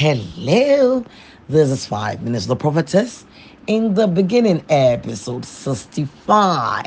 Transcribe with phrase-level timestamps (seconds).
[0.00, 1.04] Hello,
[1.50, 3.26] this is Five Minutes the Prophetess.
[3.66, 6.84] In the beginning, episode 65.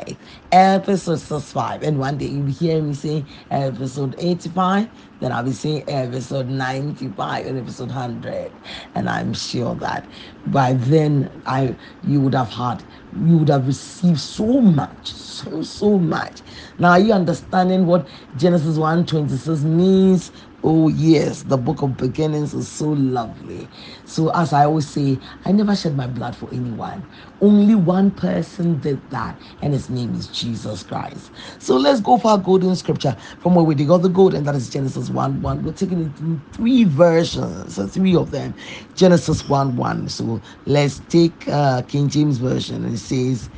[0.52, 1.82] Episode 65.
[1.82, 7.46] And one day you'll hear me say episode 85, then I'll be saying episode 95
[7.46, 8.52] and episode 100.
[8.94, 10.08] And I'm sure that
[10.46, 15.98] by then I you would have had, you would have received so much, so, so
[15.98, 16.42] much.
[16.78, 20.30] Now, are you understanding what Genesis 1 26 means?
[20.62, 23.70] Oh, yes, the book of beginnings is so lovely.
[24.04, 27.04] So, as I always say, I never shed my blood for anyone.
[27.40, 31.30] Only one person did that, and his name is Jesus Christ.
[31.58, 34.46] So, let's go for our golden scripture from where we dig got the gold, and
[34.46, 35.64] that is Genesis 1 1.
[35.64, 38.54] We're taking it in three versions, so three of them.
[38.94, 40.08] Genesis 1 1.
[40.08, 43.50] So, let's take uh, King James Version, and it says,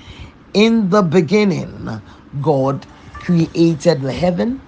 [0.54, 2.02] In the beginning,
[2.40, 2.86] God
[3.20, 4.60] created the heaven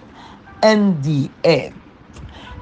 [0.62, 1.74] and the earth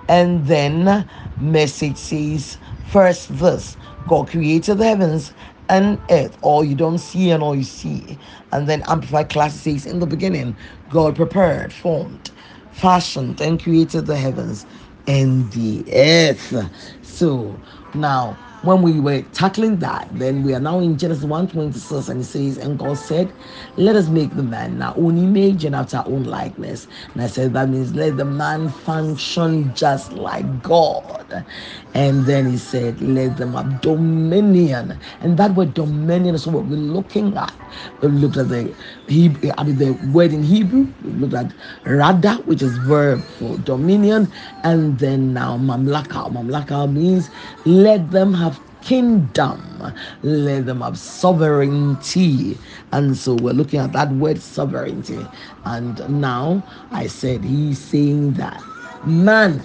[0.08, 1.08] and then
[1.40, 2.58] message says
[2.90, 3.76] first verse
[4.08, 5.32] God created the heavens
[5.68, 8.18] and earth, all you don't see and all you see.
[8.52, 10.58] And then Amplified Classic says, In the beginning,
[10.88, 12.32] God prepared, formed,
[12.70, 14.66] fashioned, and created the heavens
[15.06, 16.54] and the earth.
[17.02, 17.62] So
[17.94, 22.24] now when we were tackling that, then we are now in Genesis 1:26, and it
[22.24, 23.34] says, And God said,
[23.76, 26.88] Let us make the man our own image and after our own likeness.
[27.14, 31.46] And I said that means let the man function just like God.
[31.94, 35.00] And then he said, Let them have dominion.
[35.20, 37.54] And that word dominion is what we're looking at.
[38.00, 42.36] We looked at the Hebrew, I mean the word in Hebrew, we looked at rada,
[42.44, 44.32] which is verb for dominion,
[44.64, 46.32] and then now mamlaka.
[46.32, 47.30] Mamlaka means
[47.64, 48.55] let them have
[48.86, 49.92] kingdom.
[50.22, 52.56] Let them have sovereignty.
[52.92, 55.26] And so we're looking at that word sovereignty.
[55.64, 58.62] And now I said he's saying that
[59.04, 59.62] man,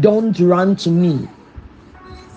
[0.00, 1.28] don't run to me.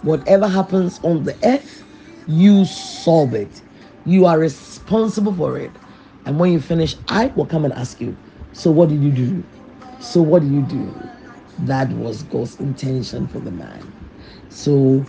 [0.02, 1.84] Whatever happens on the earth,
[2.28, 3.62] you solve it.
[4.06, 5.72] You are responsible for it.
[6.26, 8.16] And when you finish, I will come and ask you,
[8.53, 9.44] so what did you do?
[10.00, 10.94] So what did you do?
[11.59, 13.94] That was God's intention for the man.
[14.50, 15.06] So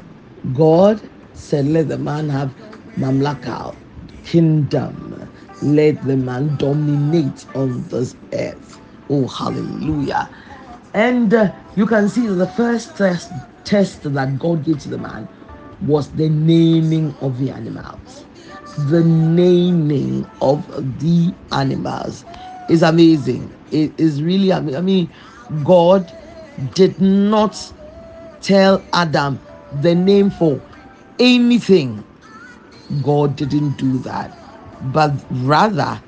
[0.55, 1.01] God
[1.34, 2.55] said, Let the man have
[2.97, 3.77] mamlaka,
[4.25, 5.28] kingdom.
[5.62, 8.81] Let the man dominate on this earth.
[9.09, 10.31] Oh, hallelujah.
[10.95, 13.33] And uh, you can see the first test,
[13.65, 15.28] test that God gave to the man
[15.83, 18.25] was the naming of the animals.
[18.89, 20.67] The naming of
[20.99, 22.25] the animals
[22.69, 23.53] is amazing.
[23.71, 25.11] It is really, I mean,
[25.65, 26.12] God
[26.75, 27.72] did not
[28.41, 29.41] tell Adam
[29.81, 30.60] the name for
[31.19, 32.04] anything.
[33.03, 34.31] God didn't do that.
[34.92, 36.00] But rather,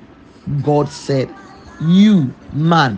[0.63, 1.31] God said,
[1.81, 2.97] You, man,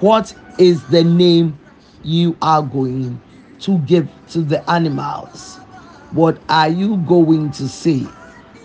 [0.00, 1.58] what is the name
[2.02, 3.20] you are going
[3.60, 5.56] to give to the animals?
[6.12, 8.00] What are you going to say?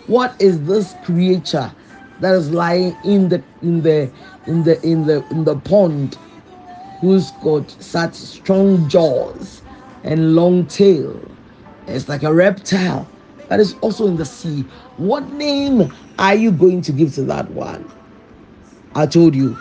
[0.08, 1.72] What is this creature
[2.20, 4.10] that is lying in the in the
[4.48, 6.18] in the in the in the pond
[7.00, 9.62] who's got such strong jaws
[10.08, 11.20] and long tail.
[11.86, 13.08] It's like a reptile
[13.50, 14.62] that is also in the sea.
[14.98, 17.90] What name are you going to give to that one?
[18.96, 19.58] I told you,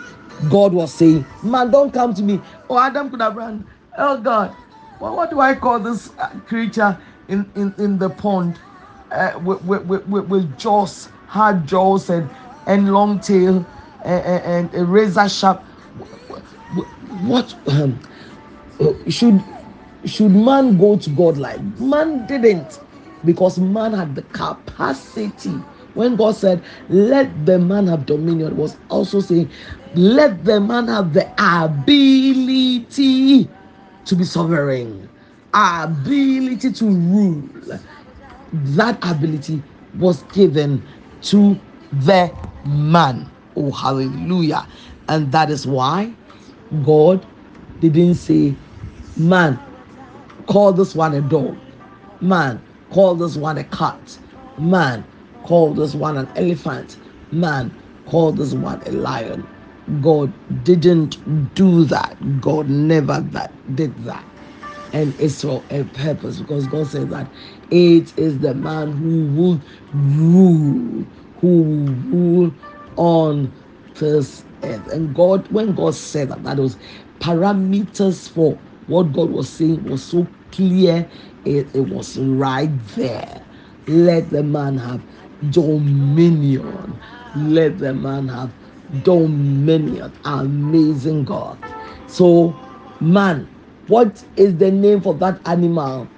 [0.49, 2.41] God was saying, Man, don't come to me.
[2.69, 3.67] Oh, Adam could have run.
[3.97, 4.55] Oh, God,
[4.99, 6.97] well, what do I call this uh, creature
[7.27, 8.59] in, in, in the pond
[9.11, 12.29] uh, with, with, with, with jaws, hard jaws, and,
[12.67, 13.65] and long tail,
[14.03, 15.63] and, and, and a razor sharp?
[17.21, 17.99] What um,
[19.09, 19.43] should
[20.07, 22.79] should man go to God like man didn't
[23.25, 25.53] because man had the capacity
[25.97, 29.49] when God said, Let the man have dominion, was also saying,
[29.95, 33.49] Let the man have the ability
[34.05, 35.09] to be sovereign,
[35.55, 37.49] ability to rule.
[38.53, 39.63] That ability
[39.95, 40.85] was given
[41.21, 41.59] to
[41.91, 42.31] the
[42.63, 43.27] man.
[43.55, 44.67] Oh, hallelujah.
[45.09, 46.13] And that is why
[46.83, 47.25] God
[47.79, 48.55] didn't say,
[49.17, 49.59] Man,
[50.47, 51.57] call this one a dog.
[52.21, 54.17] Man, call this one a cat.
[54.57, 55.05] Man,
[55.43, 56.97] call this one an elephant.
[57.31, 57.71] Man,
[58.07, 59.47] call this one a lion.
[60.01, 60.33] God
[60.63, 62.17] didn't do that.
[62.41, 64.25] God never that did that.
[64.93, 67.31] And it's for a purpose because God said that
[67.69, 69.61] it is the man who will
[69.93, 71.05] rule,
[71.41, 72.55] who will rule
[72.97, 73.53] on
[73.95, 74.87] this earth.
[74.87, 76.77] And God, when God said that, that was
[77.19, 81.09] parameters for what God was saying was so clear,
[81.45, 83.41] it, it was right there.
[83.87, 85.01] Let the man have
[85.51, 86.99] dominion.
[87.35, 88.53] Let the man have
[89.03, 90.11] dominion.
[90.25, 91.57] Amazing God.
[92.07, 92.55] So,
[93.01, 93.47] man,
[93.87, 96.09] What is the name for that animal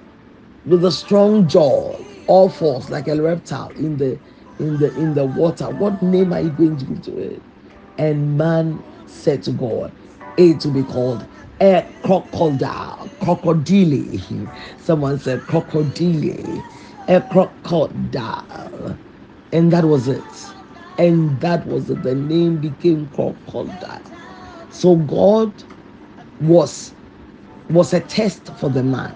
[0.66, 4.18] with a strong jaw, all fours like a reptile in the
[4.58, 5.70] in the in the water?
[5.70, 7.42] What name are you going to give to it?
[7.98, 9.92] And man said to God,
[10.36, 11.24] it will be called
[11.60, 14.48] a crocodile, crocodile.
[14.78, 16.62] Someone said crocodile,
[17.08, 18.98] a crocodile,
[19.52, 20.24] and that was it.
[20.98, 22.02] And that was it.
[22.02, 24.02] The name became crocodile.
[24.70, 25.52] So God
[26.40, 26.94] was
[27.68, 29.14] was a test for the man.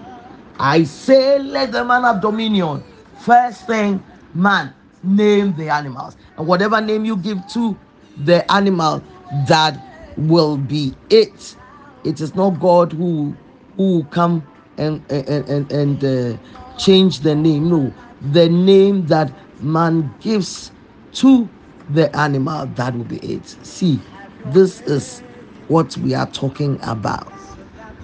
[0.59, 2.83] I say, let the man have dominion.
[3.19, 4.03] First thing,
[4.33, 6.15] man, name the animals.
[6.37, 7.77] And whatever name you give to
[8.23, 9.03] the animal,
[9.47, 9.77] that
[10.17, 11.55] will be it.
[12.05, 13.35] It is not God who
[13.77, 14.47] who come
[14.77, 16.37] and and and, and uh,
[16.77, 17.69] change the name.
[17.69, 17.93] No,
[18.31, 20.71] the name that man gives
[21.13, 21.49] to
[21.89, 23.47] the animal, that will be it.
[23.63, 23.99] See,
[24.47, 25.21] this is
[25.67, 27.31] what we are talking about.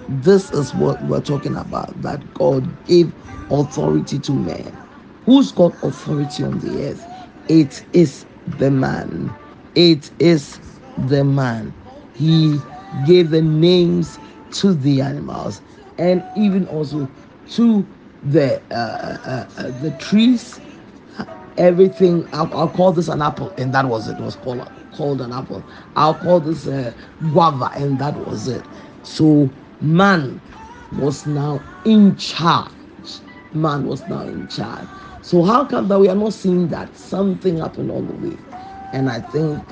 [0.08, 3.12] This is what we're talking about that God gave
[3.50, 4.76] authority to man.
[5.24, 7.06] Who's got authority on the earth?
[7.48, 8.26] It is
[8.58, 9.32] the man.
[9.74, 10.58] It is
[11.06, 11.74] the man.
[12.14, 12.58] He
[13.06, 14.18] gave the names
[14.52, 15.60] to the animals
[15.98, 17.08] and even also
[17.50, 17.86] to
[18.24, 20.60] the uh, uh, uh, the trees.
[21.58, 24.18] Everything I'll, I'll, call this an apple and that was it.
[24.18, 25.62] it was called called an apple.
[25.96, 26.94] I'll call this a
[27.32, 28.64] guava and that was it.
[29.02, 29.50] So
[29.80, 30.40] man
[30.98, 32.70] was now in charge.
[33.52, 34.86] Man was now in charge.
[35.20, 38.36] So how come that we are not seeing that something happened all the way?
[38.92, 39.62] And i think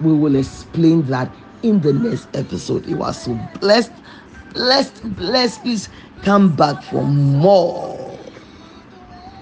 [0.00, 1.32] we will explain that
[1.64, 3.90] in the next episode it was so blessed
[4.52, 5.62] blessed blessed.
[5.62, 5.88] Please
[6.22, 7.93] come back for more